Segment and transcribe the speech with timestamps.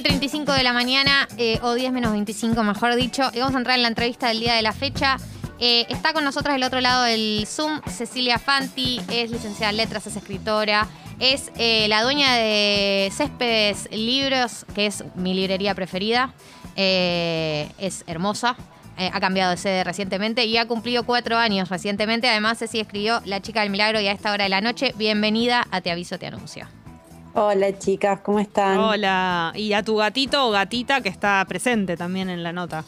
[0.00, 3.30] y 35 de la mañana, eh, o 10 menos 25, mejor dicho.
[3.34, 5.18] Y vamos a entrar en la entrevista del día de la fecha.
[5.58, 10.06] Eh, está con nosotros del otro lado del Zoom Cecilia Fanti, es licenciada en letras,
[10.06, 16.32] es escritora, es eh, la dueña de Céspedes Libros, que es mi librería preferida.
[16.76, 18.56] es hermosa,
[18.96, 22.26] ha cambiado de sede recientemente y ha cumplido cuatro años recientemente.
[22.26, 24.94] Además, Ceci escribió La chica del milagro y a esta hora de la noche.
[24.96, 26.79] Bienvenida a Te aviso, te anuncio.
[27.32, 28.78] Hola chicas, ¿cómo están?
[28.78, 32.84] Hola, y a tu gatito o gatita que está presente también en la nota.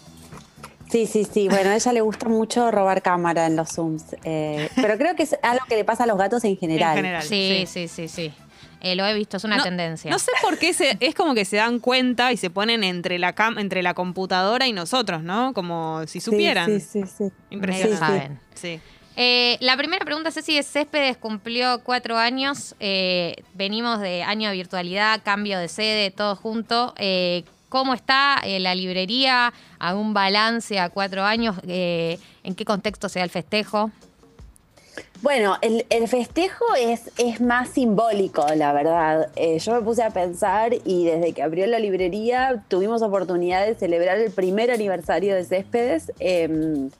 [0.91, 1.49] Sí, sí, sí.
[1.49, 4.17] Bueno, a ella le gusta mucho robar cámara en los Zooms.
[4.25, 6.91] Eh, pero creo que es algo que le pasa a los gatos en general.
[6.91, 8.33] En general sí, sí, sí, sí.
[8.81, 10.11] Eh, lo he visto, es una tendencia.
[10.11, 13.35] No sé por qué es como que se dan cuenta y se ponen entre la
[13.57, 15.55] entre la computadora y nosotros, ¿no?
[15.55, 16.67] Como si supieran.
[16.67, 17.31] Sí, sí, sí.
[17.51, 18.39] Impresionante.
[18.55, 18.81] Sí.
[19.17, 22.75] Eh, la primera pregunta, Ceci, es Céspedes cumplió cuatro años.
[22.81, 26.95] Eh, venimos de año de virtualidad, cambio de sede, todo junto.
[26.97, 29.55] Eh, ¿Cómo está la librería?
[29.79, 31.57] ¿Algún balance a cuatro años?
[31.67, 33.91] ¿En qué contexto se da el festejo?
[35.23, 39.31] Bueno, el, festejo es, es, más simbólico, la verdad.
[39.59, 44.19] yo me puse a pensar y desde que abrió la librería tuvimos oportunidad de celebrar
[44.19, 46.91] el primer aniversario de Céspedes em,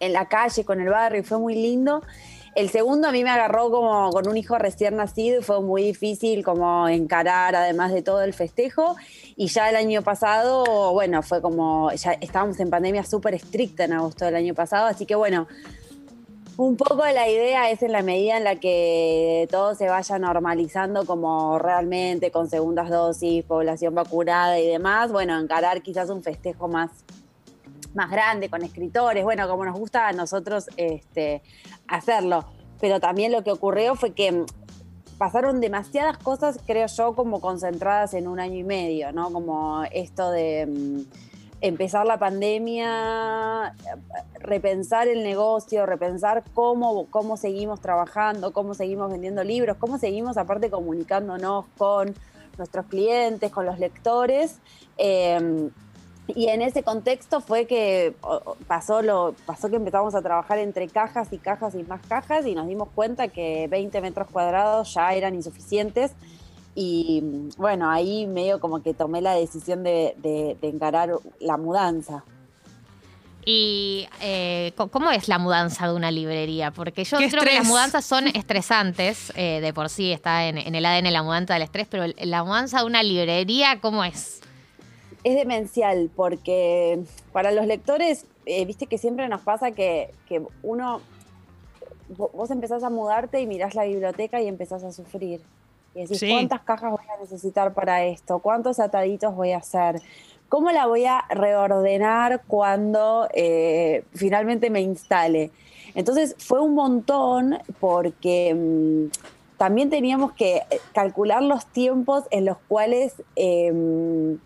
[0.00, 2.02] en la calle, con el barrio, y fue muy lindo.
[2.56, 5.82] El segundo a mí me agarró como con un hijo recién nacido y fue muy
[5.82, 8.96] difícil como encarar además de todo el festejo.
[9.36, 13.92] Y ya el año pasado, bueno, fue como, ya estábamos en pandemia súper estricta en
[13.92, 15.46] agosto del año pasado, así que bueno,
[16.56, 21.04] un poco la idea es en la medida en la que todo se vaya normalizando
[21.04, 26.90] como realmente con segundas dosis, población vacunada y demás, bueno, encarar quizás un festejo más
[27.96, 31.42] más grande, con escritores, bueno, como nos gusta a nosotros este,
[31.88, 32.44] hacerlo.
[32.80, 34.46] Pero también lo que ocurrió fue que mm,
[35.18, 39.32] pasaron demasiadas cosas, creo yo, como concentradas en un año y medio, ¿no?
[39.32, 41.00] Como esto de mm,
[41.62, 43.74] empezar la pandemia,
[44.40, 50.70] repensar el negocio, repensar cómo, cómo seguimos trabajando, cómo seguimos vendiendo libros, cómo seguimos aparte
[50.70, 52.14] comunicándonos con
[52.58, 54.58] nuestros clientes, con los lectores.
[54.98, 55.70] Eh,
[56.28, 58.14] y en ese contexto fue que
[58.66, 62.54] pasó, lo, pasó que empezamos a trabajar entre cajas y cajas y más cajas y
[62.54, 66.12] nos dimos cuenta que 20 metros cuadrados ya eran insuficientes.
[66.74, 67.22] Y
[67.56, 71.10] bueno, ahí medio como que tomé la decisión de, encarar
[71.40, 72.24] la mudanza.
[73.48, 76.72] ¿Y eh, cómo es la mudanza de una librería?
[76.72, 80.74] Porque yo creo que las mudanzas son estresantes, eh, de por sí está en, en,
[80.74, 84.40] el ADN la mudanza del estrés, pero la mudanza de una librería, ¿cómo es?
[85.26, 87.00] Es demencial porque
[87.32, 90.14] para los lectores, eh, viste que siempre nos pasa que,
[90.62, 91.00] uno,
[92.16, 95.40] vos empezás a mudarte y mirás la biblioteca y empezás a sufrir.
[95.96, 98.38] Y decís, ¿cuántas cajas voy a necesitar para esto?
[98.38, 100.00] ¿Cuántos ataditos voy a hacer?
[100.48, 105.50] ¿Cómo la voy a reordenar cuando eh, finalmente me instale?
[105.96, 110.62] Entonces fue un montón porque mm, también teníamos que
[110.94, 114.38] calcular los tiempos en los cuales em,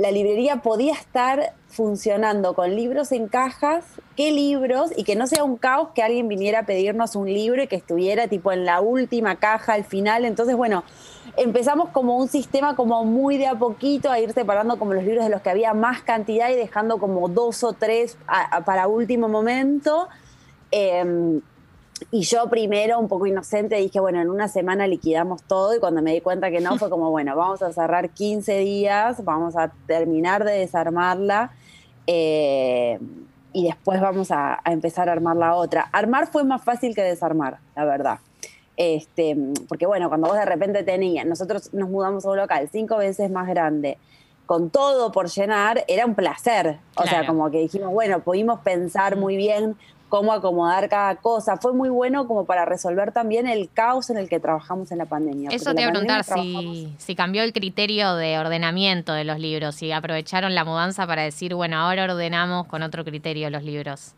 [0.00, 3.84] la librería podía estar funcionando con libros en cajas,
[4.16, 7.62] qué libros, y que no sea un caos que alguien viniera a pedirnos un libro
[7.62, 10.24] y que estuviera tipo en la última caja al final.
[10.24, 10.84] Entonces, bueno,
[11.36, 15.22] empezamos como un sistema como muy de a poquito a ir separando como los libros
[15.22, 18.16] de los que había más cantidad y dejando como dos o tres
[18.64, 20.08] para último momento.
[20.70, 21.42] Em,
[22.10, 26.02] y yo primero, un poco inocente, dije, bueno, en una semana liquidamos todo y cuando
[26.02, 29.72] me di cuenta que no, fue como, bueno, vamos a cerrar 15 días, vamos a
[29.86, 31.52] terminar de desarmarla
[32.06, 32.98] eh,
[33.52, 35.88] y después vamos a, empezar a armar la otra.
[35.92, 38.18] Armar fue más fácil que desarmar, la verdad.
[38.76, 39.36] Este,
[39.68, 43.30] porque bueno, cuando vos de repente tenías, nosotros nos mudamos a un local cinco veces
[43.30, 43.98] más grande,
[44.46, 46.78] con todo por llenar, era un placer.
[46.96, 49.76] O sea, como que dijimos, bueno, pudimos pensar muy bien
[50.10, 51.56] cómo acomodar cada cosa.
[51.56, 55.06] Fue muy bueno como para resolver también el caos en el que trabajamos en la
[55.06, 55.48] pandemia.
[55.50, 59.92] Eso te iba a preguntar si, cambió el criterio de ordenamiento de los libros, si
[59.92, 64.14] aprovecharon la mudanza para decir, bueno, ahora ordenamos con otro criterio los libros.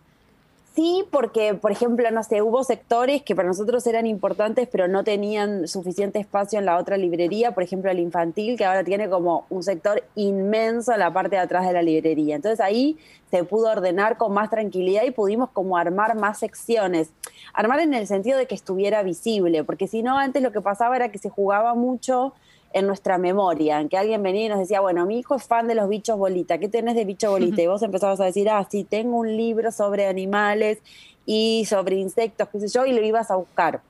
[0.74, 5.04] Sí, porque, por ejemplo, no sé, hubo sectores que para nosotros eran importantes, pero no
[5.04, 9.44] tenían suficiente espacio en la otra librería, por ejemplo, el infantil, que ahora tiene como
[9.50, 12.36] un sector inmenso en la parte de atrás de la librería.
[12.36, 12.96] Entonces ahí
[13.30, 17.10] se pudo ordenar con más tranquilidad y pudimos como armar más secciones.
[17.52, 20.96] Armar en el sentido de que estuviera visible, porque si no, antes lo que pasaba
[20.96, 22.32] era que se jugaba mucho
[22.72, 25.69] en nuestra memoria, en que alguien venía y nos decía, bueno, mi hijo es fan
[25.69, 27.62] de los bichos bolita, ¿qué tenés de bicho bolita?
[27.62, 30.78] Y vos empezabas a decir, ah, sí, tengo un libro sobre animales
[31.26, 33.80] y sobre insectos, qué sé yo, y lo ibas a buscar.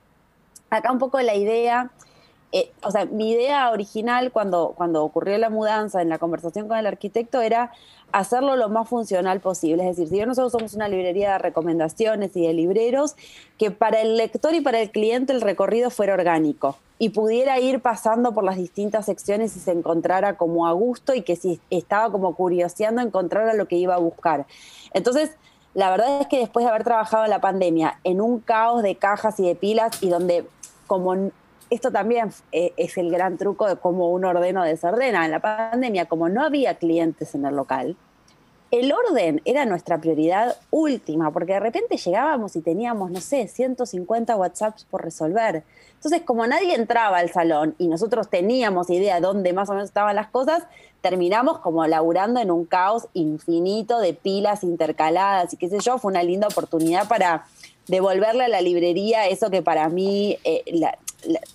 [0.69, 1.91] Acá un poco la idea
[2.55, 6.77] eh, o sea, mi idea original cuando, cuando ocurrió la mudanza en la conversación con
[6.77, 7.71] el arquitecto era
[8.13, 9.89] hacerlo lo más funcional posible.
[9.89, 13.15] Es decir, si nosotros somos una librería de recomendaciones y de libreros,
[13.57, 17.81] que para el lector y para el cliente el recorrido fuera orgánico y pudiera ir
[17.81, 22.11] pasando por las distintas secciones y se encontrara como a gusto y que si estaba
[22.11, 24.45] como curioseando encontrara lo que iba a buscar.
[24.93, 25.31] Entonces,
[25.73, 28.95] la verdad es que después de haber trabajado en la pandemia en un caos de
[28.95, 30.45] cajas y de pilas y donde
[30.85, 31.31] como
[31.73, 35.25] esto también eh, es el gran truco de cómo uno ordena o desordena.
[35.25, 37.97] En la pandemia, como no había clientes en el local,
[38.69, 44.35] el orden era nuestra prioridad última, porque de repente llegábamos y teníamos, no sé, 150
[44.35, 45.63] WhatsApps por resolver.
[45.93, 49.89] Entonces, como nadie entraba al salón y nosotros teníamos idea de dónde más o menos
[49.89, 50.63] estaban las cosas,
[51.01, 55.99] terminamos como laburando en un caos infinito de pilas intercaladas y qué sé yo.
[55.99, 57.45] Fue una linda oportunidad para
[57.87, 60.63] devolverle a la librería eso que para mí eh,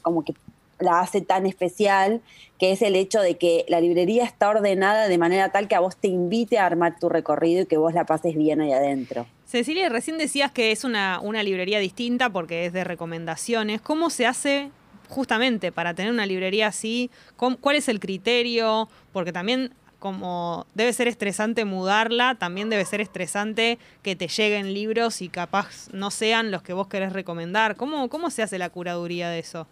[0.02, 0.34] como que
[0.80, 2.20] la hace tan especial,
[2.58, 5.80] que es el hecho de que la librería está ordenada de manera tal que a
[5.80, 9.26] vos te invite a armar tu recorrido y que vos la pases bien ahí adentro.
[9.46, 13.80] Cecilia, recién decías que es una, una librería distinta porque es de recomendaciones.
[13.80, 14.70] ¿Cómo se hace
[15.08, 17.10] justamente para tener una librería así?
[17.36, 18.88] ¿Cuál es el criterio?
[19.12, 25.20] Porque también como debe ser estresante mudarla, también debe ser estresante que te lleguen libros
[25.22, 27.76] y capaz no sean los que vos querés recomendar.
[27.76, 29.66] ¿Cómo, cómo se hace la curaduría de eso?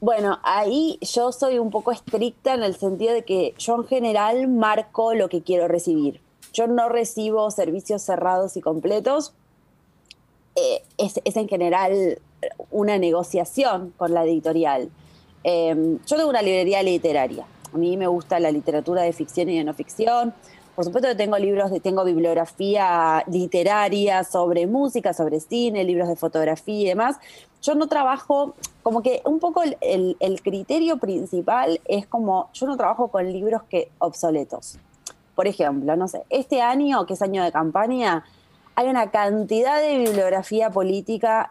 [0.00, 4.48] Bueno, ahí yo soy un poco estricta en el sentido de que yo en general
[4.48, 6.20] marco lo que quiero recibir.
[6.52, 9.34] Yo no recibo servicios cerrados y completos.
[10.54, 12.20] Eh, es, en general
[12.70, 14.90] una negociación con la editorial.
[15.44, 19.58] Eh, yo tengo una librería literaria a mí me gusta la literatura de ficción y
[19.58, 20.34] de no ficción.
[20.74, 26.16] Por supuesto que tengo libros, de, tengo bibliografía literaria sobre música, sobre cine, libros de
[26.16, 27.16] fotografía y demás.
[27.60, 32.76] Yo no trabajo, como que un poco el, el criterio principal es como, yo no
[32.76, 34.78] trabajo con libros que obsoletos.
[35.34, 38.24] Por ejemplo, no sé, este año, que es año de campaña,
[38.74, 41.50] hay una cantidad de bibliografía política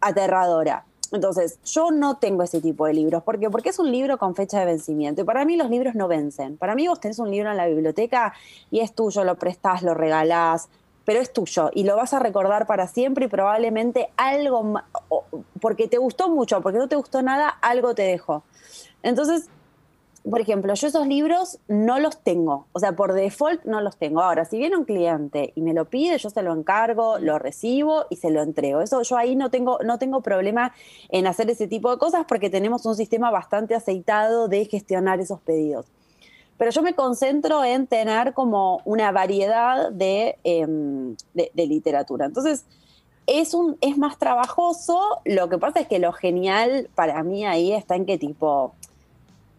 [0.00, 0.84] aterradora
[1.14, 3.22] entonces, yo no tengo ese tipo de libros.
[3.22, 3.48] ¿Por qué?
[3.48, 5.22] Porque es un libro con fecha de vencimiento.
[5.22, 6.56] Y para mí los libros no vencen.
[6.56, 8.34] Para mí vos tenés un libro en la biblioteca
[8.70, 10.68] y es tuyo, lo prestás, lo regalás,
[11.04, 14.80] pero es tuyo y lo vas a recordar para siempre y probablemente algo,
[15.60, 18.42] porque te gustó mucho, porque no te gustó nada, algo te dejó.
[19.02, 19.48] Entonces,
[20.28, 24.22] por ejemplo, yo esos libros no los tengo, o sea, por default no los tengo.
[24.22, 28.06] Ahora, si viene un cliente y me lo pide, yo se lo encargo, lo recibo
[28.08, 28.80] y se lo entrego.
[28.80, 30.72] Eso yo ahí no tengo, no tengo problema
[31.10, 35.40] en hacer ese tipo de cosas porque tenemos un sistema bastante aceitado de gestionar esos
[35.40, 35.86] pedidos.
[36.56, 42.24] Pero yo me concentro en tener como una variedad de, em, de, literatura.
[42.24, 42.64] Entonces,
[43.26, 47.72] es, un, es más trabajoso, lo que pasa es que lo genial para mí ahí
[47.72, 48.74] está en que tipo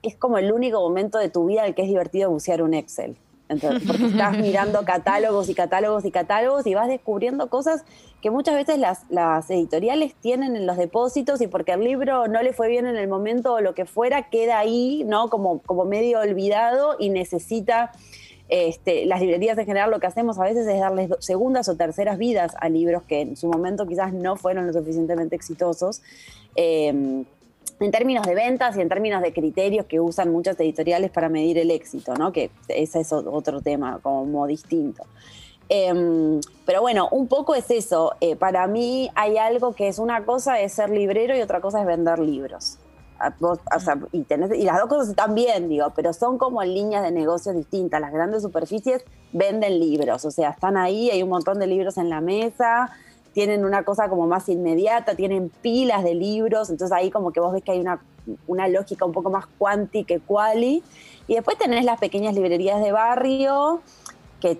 [0.05, 2.73] es como el único momento de tu vida en el que es divertido bucear un
[2.73, 3.15] Excel.
[3.47, 7.83] porque estás mirando catálogos y catálogos y catálogos y vas descubriendo cosas
[8.21, 12.41] que muchas veces las, las, editoriales tienen en los depósitos y porque el libro no
[12.41, 15.29] le fue bien en el momento o lo que fuera, queda ahí, ¿no?
[15.29, 17.91] Como, como medio olvidado y necesita.
[18.47, 22.19] Este, las librerías en general lo que hacemos a veces es darles segundas o terceras
[22.19, 26.03] vidas a libros que en su momento quizás no fueron lo suficientemente exitosos.
[26.55, 27.25] Eh,
[27.79, 31.57] en términos de ventas y en términos de criterios que usan muchas editoriales para medir
[31.57, 32.31] el éxito, ¿no?
[32.31, 35.03] Que ese es otro tema como distinto.
[35.67, 38.13] Em, pero bueno, un poco es eso.
[38.21, 41.81] Eh, para mí hay algo que es una cosa es ser librero y otra cosa
[41.81, 42.77] es vender libros.
[44.11, 47.99] y, y, las dos cosas están bien, digo, pero son como líneas de negocios distintas.
[47.99, 52.09] Las grandes superficies venden libros, o sea, están ahí, hay un montón de libros en
[52.09, 52.91] la mesa,
[53.35, 57.51] tienen una cosa como más inmediata, tienen pilas de libros, entonces ahí como que vos
[57.51, 57.99] ves que hay una,
[58.47, 60.81] una lógica un poco más cuanti que quali.
[61.27, 63.81] Y después tenés las pequeñas librerías de barrio
[64.39, 64.57] que,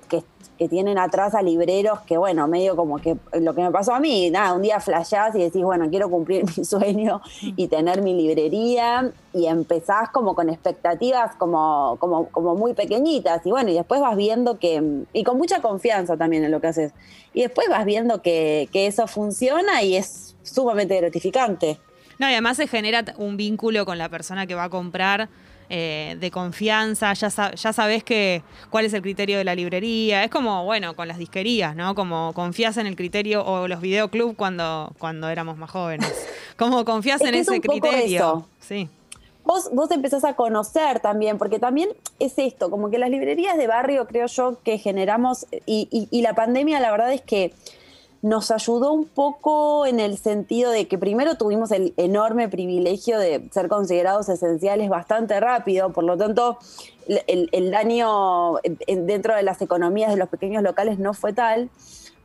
[0.58, 4.00] que tienen atrás a libreros que, bueno, medio como que lo que me pasó a
[4.00, 8.13] mí, nada, un día flashás y decís, bueno, quiero cumplir mi sueño y tener mi
[8.13, 14.00] librería y empezás como con expectativas como, como, como muy pequeñitas y bueno, y después
[14.00, 16.94] vas viendo que, y con mucha confianza también en lo que haces,
[17.34, 21.79] y después vas viendo que, que eso funciona y es sumamente gratificante.
[22.17, 25.27] No, y además se genera un vínculo con la persona que va a comprar
[25.70, 30.24] eh, de confianza, ya, ya sabes que, cuál es el criterio de la librería.
[30.24, 31.96] Es como, bueno, con las disquerías, ¿no?
[31.96, 36.12] Como confías en el criterio, o los videoclub cuando, cuando éramos más jóvenes.
[36.58, 38.48] Como confías en ese criterio.
[38.60, 38.90] Sí.
[39.44, 43.68] Vos, vos empezás a conocer también, porque también es esto, como que las librerías de
[43.68, 47.54] barrio creo yo que generamos, y, y la pandemia la verdad es que
[48.25, 53.48] nos ayudó un poco en el sentido de que primero tuvimos el enorme privilegio de
[53.51, 56.58] ser considerados esenciales bastante rápido, por lo tanto
[57.08, 58.55] el, daño
[58.88, 61.70] dentro de las economías de los pequeños locales no fue tal,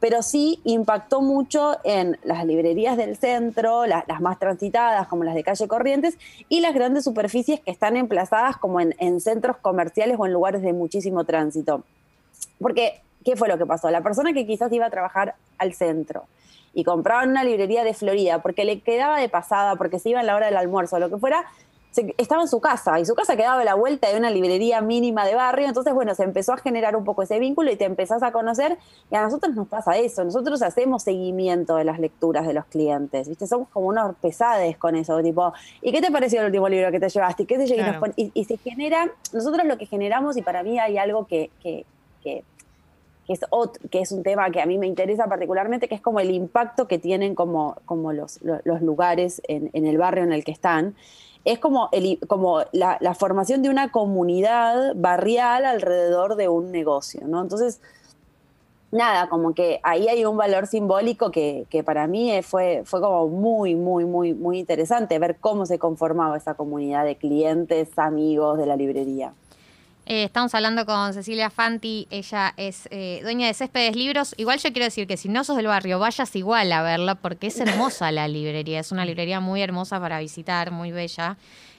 [0.00, 5.44] pero sí impactó mucho en las librerías del centro, las, más transitadas como las de
[5.44, 6.16] calle Corrientes,
[6.48, 10.62] y las grandes superficies que están emplazadas como en, en centros comerciales o en lugares
[10.62, 11.84] de muchísimo tránsito.
[12.58, 13.90] Porque ¿qué fue lo que pasó?
[13.90, 16.24] La persona que quizás iba a trabajar al centro
[16.72, 20.20] y compraba en una librería de Florida porque le quedaba de pasada, porque se iba
[20.20, 21.44] a la hora del almuerzo o lo que fuera,
[22.18, 25.26] estaba en su casa y su casa quedaba a la vuelta de una librería mínima
[25.26, 28.22] de barrio, entonces bueno, se empezó a generar un poco ese vínculo y te empezás
[28.22, 28.78] a conocer
[29.10, 33.28] y a nosotros nos pasa eso, nosotros hacemos seguimiento de las lecturas de los clientes,
[33.28, 33.46] ¿viste?
[33.48, 37.00] Somos como unos pesades con eso, tipo, ¿y qué te pareció el último libro que
[37.00, 37.42] te llevaste?
[37.42, 37.76] ¿Y qué se,
[38.16, 41.84] y, se genera, nosotros lo que generamos y para mí hay algo que, que,
[42.22, 42.44] que
[43.30, 43.40] que es,
[43.90, 46.88] que es un tema que a mí me interesa particularmente, que es como el impacto
[46.88, 50.96] que tienen como, como los, los lugares en, en, el barrio en el que están.
[51.44, 57.20] Es como, el, como la, la, formación de una comunidad barrial alrededor de un negocio,
[57.26, 57.40] ¿no?
[57.40, 57.80] Entonces,
[58.90, 63.28] nada, como que ahí hay un valor simbólico que, que para mí fue, fue como
[63.28, 68.66] muy, muy, muy, muy interesante ver cómo se conformaba esa comunidad de clientes, amigos de
[68.66, 69.32] la librería.
[70.10, 74.34] Eh, estamos hablando con Cecilia Fanti, ella es eh, dueña de Céspedes Libros.
[74.38, 77.46] Igual yo quiero decir que si no sos del barrio, vayas igual a verla porque
[77.46, 81.36] es hermosa la librería, es una librería muy hermosa para visitar, muy bella.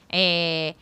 [0.08, 0.76] Eh,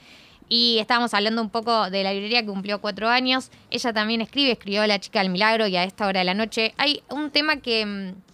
[0.49, 3.50] y estábamos hablando un poco de la librería que cumplió cuatro años.
[3.73, 6.73] Ella también escribe, escribió La chica del milagro y a esta hora de la noche.
[6.76, 8.30] Hay un tema que mm,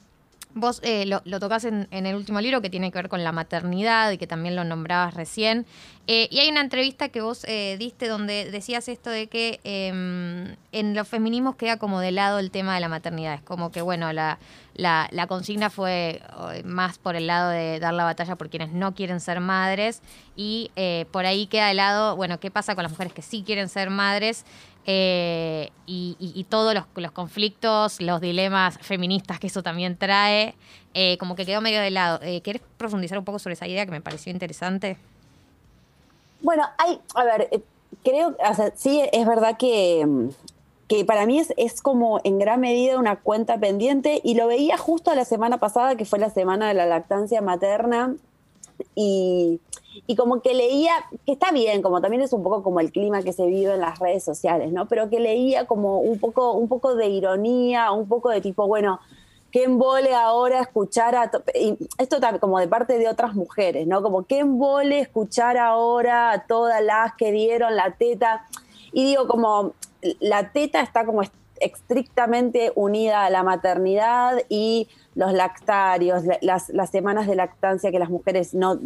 [0.59, 4.11] Vos eh, lo, tocas en, el último libro que tiene que ver con la maternidad
[4.11, 5.67] y que también lo nombrabas recién.
[6.07, 10.57] Eh, y hay una entrevista que vos eh, diste donde decías esto de que em,
[10.73, 13.35] en los feminismos queda como de lado el tema de la maternidad.
[13.35, 14.39] Es como que, bueno, la,
[14.77, 16.23] la, consigna fue
[16.65, 20.01] más por el lado de dar la batalla por quienes no quieren ser madres
[20.37, 20.71] y
[21.11, 23.91] por ahí queda de lado, bueno, ¿qué pasa con las mujeres que sí quieren ser
[23.91, 24.47] madres?
[24.89, 30.55] Eh, y, todos los, conflictos, los dilemas feministas que eso también trae,
[30.95, 32.21] eh, como que quedó medio de lado.
[32.23, 34.97] Eh, ¿Quieres profundizar un poco sobre esa idea que me pareció interesante?
[36.41, 37.63] Bueno, hay, a ver,
[38.05, 38.37] creo,
[38.77, 40.07] sí, es verdad que,
[40.87, 44.77] que para mí es, es como en gran medida una cuenta pendiente y lo veía
[44.79, 48.15] justo la semana pasada, que fue la semana de la lactancia materna,
[48.97, 49.61] y
[50.07, 50.93] y como que leía,
[51.25, 53.81] que está bien, como también es un poco como el clima que se vive en
[53.81, 54.87] las redes sociales, ¿no?
[54.89, 59.01] Pero que leía como un poco, un poco de ironía, un poco de tipo, bueno,
[59.51, 61.31] qué embole ahora escuchar a...
[61.55, 64.03] Y esto como de parte de otras mujeres, ¿no?
[64.03, 68.47] Como qué embole escuchar ahora a todas las que dieron la teta.
[68.93, 69.73] Y digo, como
[70.21, 71.23] la teta está como
[71.61, 78.11] estrictamente unida a la maternidad y los lactarios, las, las semanas de lactancia que las
[78.11, 78.79] mujeres no,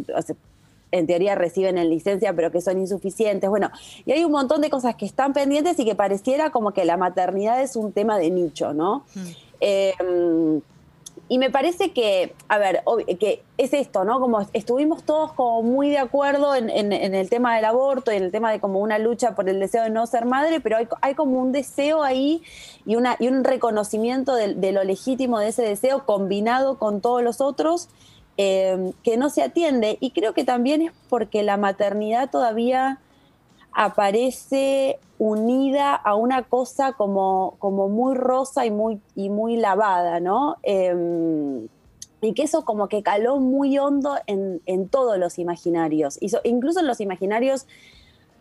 [0.91, 3.49] en teoría reciben en licencia, pero que son insuficientes.
[3.49, 3.71] Bueno,
[4.05, 6.97] y hay un montón de cosas que están pendientes y que pareciera como que la
[6.97, 9.05] maternidad es un tema de nicho, ¿no?
[9.15, 9.21] Mm.
[9.61, 10.61] Em,
[11.31, 12.83] y me parece que, a ver,
[13.19, 14.19] que es esto, ¿no?
[14.19, 18.31] Como estuvimos todos como muy de acuerdo en, el tema del aborto y en el
[18.31, 21.39] tema de como una lucha por el deseo de no ser madre, pero hay, como
[21.39, 22.43] un deseo ahí
[22.85, 27.39] y, una, y un reconocimiento de, lo legítimo de ese deseo combinado con todos los
[27.39, 27.87] otros
[28.37, 29.97] Em, que no se atiende.
[29.99, 32.99] Y creo que también es porque la maternidad todavía
[33.73, 40.57] aparece unida a una cosa como, como muy rosa y muy, y muy lavada, ¿no?
[40.63, 41.67] Em,
[42.21, 46.87] y que eso como que caló muy hondo en, en todos los imaginarios, incluso en
[46.87, 47.65] los imaginarios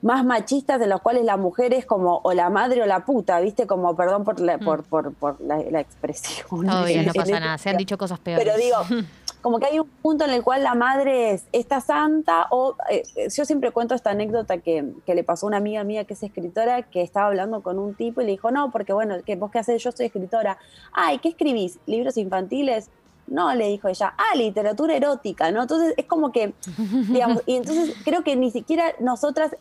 [0.02, 3.38] más machistas de los cuales la mujer es como o la madre o la puta,
[3.40, 3.66] ¿viste?
[3.66, 4.64] Como, perdón por la, mm.
[4.64, 6.46] por, por, por la, expresión.
[6.64, 6.84] no
[7.14, 8.44] pasa nada, se han dicho cosas peores.
[8.44, 9.04] Pero digo,
[9.40, 13.02] como que hay un punto en el cual la madre es esta santa o eh,
[13.34, 16.22] yo siempre cuento esta anécdota que, que, le pasó a una amiga mía que es
[16.22, 19.50] escritora que estaba hablando con un tipo y le dijo, no, porque bueno, ¿qué, ¿vos
[19.50, 19.82] qué haces?
[19.82, 20.58] Yo soy escritora.
[20.92, 21.78] Ay, ¿qué escribís?
[21.86, 22.90] ¿Libros infantiles?
[23.26, 25.62] No, le dijo ella, ah, literatura erótica, ¿no?
[25.62, 26.52] Entonces es como que,
[27.08, 29.56] digamos, y entonces creo que ni siquiera nosotras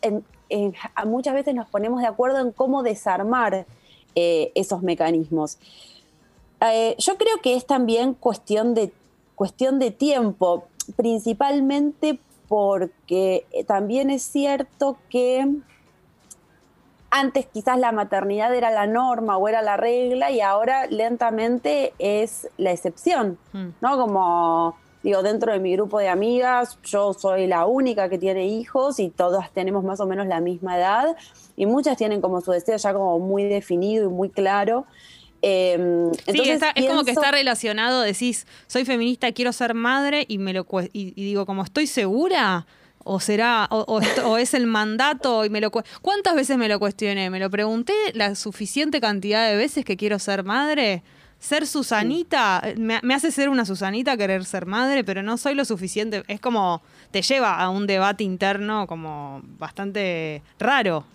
[1.06, 3.66] muchas veces nos ponemos de acuerdo en cómo desarmar
[4.16, 5.58] eh, esos mecanismos.
[6.60, 8.92] Eh, yo creo que es también cuestión de
[9.40, 10.66] cuestión de tiempo,
[10.96, 15.48] principalmente porque eh, también es cierto que
[17.10, 22.48] antes quizás la maternidad era la norma o era la regla y ahora lentamente es
[22.58, 23.68] la excepción, hmm.
[23.80, 23.96] ¿no?
[23.96, 29.00] Como digo, dentro de mi grupo de amigas, yo soy la única que tiene hijos
[29.00, 31.16] y todas tenemos más o menos la misma edad
[31.56, 34.84] y muchas tienen como su deseo ya como muy definido y muy claro.
[35.42, 40.24] Em, Sí, entonces está- es como que está relacionado, decís, soy feminista, quiero ser madre
[40.28, 42.66] y me lo y, y digo, como estoy segura
[43.02, 45.70] o será o, o esto- o es el mandato y me lo
[46.02, 47.30] ¿Cuántas veces me lo cuestioné?
[47.30, 51.02] Me lo pregunté la suficiente cantidad de veces que quiero ser madre.
[51.38, 55.64] Ser Susanita, me, me hace ser una Susanita querer ser madre, pero no soy lo
[55.64, 56.22] suficiente.
[56.28, 56.82] Es como,
[57.12, 61.06] te lleva a un debate interno como bastante raro.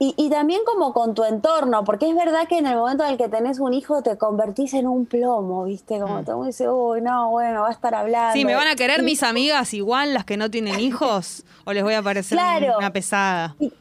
[0.00, 3.12] Y, y también como con tu entorno, porque es verdad que en el momento en
[3.12, 6.00] el que tenés un hijo te convertís en un plomo, ¿viste?
[6.00, 6.24] Como Mm.
[6.24, 8.32] todo mundo dice, uy, no, bueno, va a estar hablando.
[8.32, 11.44] Sí, ¿me van a querer mis amigas igual, las que no tienen hijos?
[11.64, 12.76] ¿O les voy a parecer Claro.
[12.78, 13.54] una pesada?
[13.60, 13.72] Y,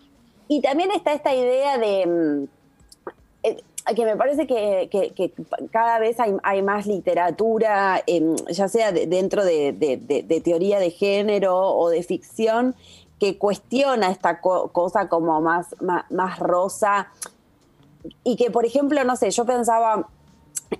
[0.47, 2.43] y también está esta idea de mm,
[3.45, 3.57] eh,
[3.95, 5.33] que me parece que, que- que
[5.71, 10.41] cada vez hay, hay más literatura, em, ya sea de- dentro de, de- de- de
[10.41, 12.75] teoría de género o de ficción,
[13.23, 17.07] que cuestiona esta co- cosa como más, más, más rosa.
[18.25, 20.09] Y que, por ejemplo, no sé, yo pensaba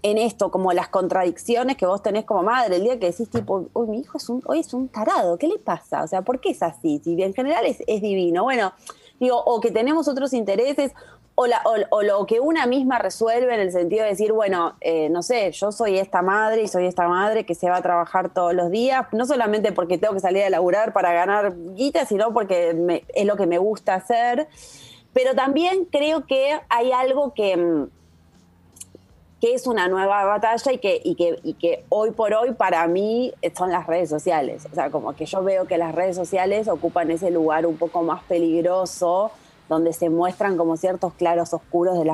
[0.02, 3.70] en esto, como las contradicciones que vos tenés como madre, el día que decís tipo,
[3.72, 6.04] uy, mi hijo es un, hoy es un tarado, ¿qué le pasa?
[6.04, 7.00] O sea, ¿por qué es así?
[7.02, 8.44] Si en general es, es divino.
[8.44, 8.74] Bueno,
[9.22, 10.92] digo, o que tenemos otros intereses,
[11.36, 11.48] o,
[11.90, 15.52] o lo que una misma resuelve en el sentido de decir, bueno, eh, no sé,
[15.52, 18.70] yo soy esta madre y soy esta madre que se va a trabajar todos los
[18.70, 23.04] días, no solamente porque tengo que salir a laburar para ganar guita, sino porque me-
[23.16, 24.48] es lo que me gusta hacer.
[25.12, 27.58] Pero también creo que hay algo que...
[27.58, 27.88] mm,
[29.42, 32.88] que es una nueva batalla y que, y, que, y que hoy por hoy para
[32.88, 34.66] mí son las redes sociales.
[34.72, 38.04] O sea, como que yo veo que las redes sociales ocupan ese lugar un poco
[38.04, 39.32] más peligroso,
[39.70, 42.05] donde se muestran como ciertos claros oscuros de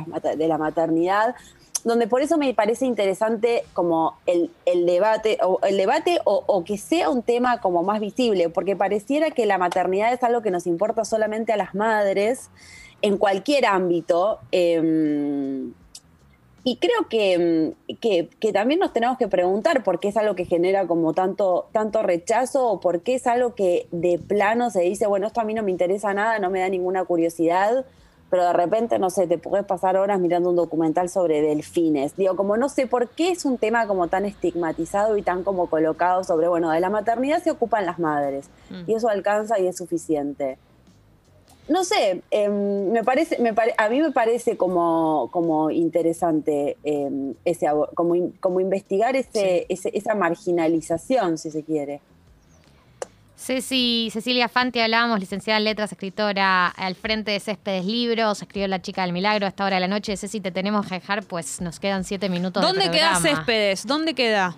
[0.47, 1.35] la, maternidad,
[1.83, 4.51] donde por eso me parece interesante como el,
[4.85, 9.31] debate, o, el debate o, o que sea un tema como más visible, porque pareciera
[9.31, 12.49] que la maternidad es algo que nos importa solamente a las madres
[13.01, 14.39] en cualquier ámbito.
[14.51, 15.73] em,
[16.63, 20.35] y creo que, mm, que, que también nos tenemos que preguntar por qué es algo
[20.35, 24.81] que genera como tanto, tanto rechazo o por qué es algo que de plano se
[24.81, 27.85] dice, bueno, esto a mí no me interesa nada, no me da ninguna curiosidad,
[28.29, 32.15] pero de repente, no sé, te puedes pasar horas mirando un documental sobre delfines.
[32.15, 35.67] Digo, como no sé por qué es un tema como tan estigmatizado y tan como
[35.67, 38.83] colocado sobre, bueno, de la maternidad se ocupan las madres Mm.
[38.85, 40.59] y eso alcanza y es suficiente
[41.69, 47.33] no sé, em, me parece, me pare- a mí me parece como, como interesante em,
[47.45, 52.01] ese, como, in- como investigar ese, ese- esa marginalización, si se quiere.
[53.37, 58.81] Ceci, Cecilia Fanti, hablábamos, licenciada en letras, escritora al frente de Céspedes Libros, escribió La
[58.81, 60.17] chica del milagro a esta hora de la noche.
[60.17, 63.15] Ceci, te tenemos que dejar, pues nos quedan siete minutos ¿Dónde de queda.
[63.15, 63.87] Céspedes?
[63.87, 64.57] ¿Dónde queda?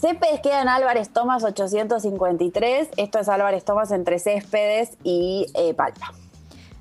[0.00, 2.88] Céspedes queda en Álvarez Tomás 853.
[2.96, 6.12] Esto es Álvarez Tomás entre Céspedes y eh, Palpa.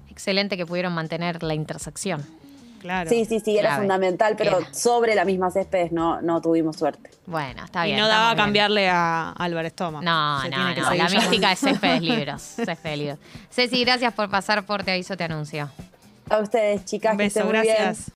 [0.09, 2.25] Excelente que pudieron mantener la intersección.
[2.79, 3.09] Claro.
[3.09, 3.81] Sí, sí, sí, era Clave.
[3.81, 4.73] fundamental, pero Era.
[4.73, 7.09] sobre la misma Céspedes no, no tuvimos suerte.
[7.25, 7.99] Bueno, está y bien.
[8.01, 8.45] no estamos daba a bien.
[8.45, 10.03] cambiarle a Álvarez Thomas.
[10.03, 10.93] No, Se no, no.
[10.93, 12.41] La mística es Céspedes Libros.
[12.41, 13.19] Céspedes Libros.
[13.49, 15.69] Ceci, gracias por pasar por Te Aviso, Te Anuncio.
[16.29, 17.75] A ustedes, chicas, Un que beso, estén muy bien.
[17.79, 18.05] gracias.